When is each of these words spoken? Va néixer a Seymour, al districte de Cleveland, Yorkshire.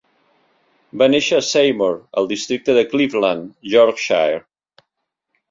Va 1.01 1.07
néixer 1.13 1.37
a 1.39 1.43
Seymour, 1.47 1.99
al 2.21 2.31
districte 2.33 2.77
de 2.79 2.85
Cleveland, 2.95 3.53
Yorkshire. 3.75 4.43